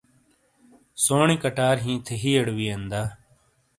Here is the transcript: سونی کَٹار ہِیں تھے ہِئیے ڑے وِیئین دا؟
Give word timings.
سونی 1.03 1.35
کَٹار 1.43 1.75
ہِیں 1.85 1.99
تھے 2.05 2.15
ہِئیے 2.21 2.39
ڑے 2.45 2.53
وِیئین 2.57 2.81
دا؟ 2.91 3.01